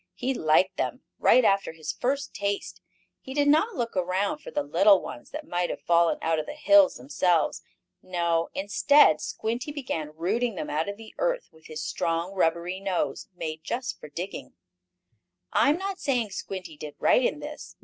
[0.15, 2.81] He liked them, right after his first taste.
[3.19, 6.47] He did not look around for the little ones that might have fallen out of
[6.47, 7.61] the hills themselves.
[8.01, 13.27] No, instead, Squinty began rooting them out of the earth with his strong, rubbery nose,
[13.35, 14.53] made just for digging.
[15.53, 17.75] I am not saying Squinty did right in this.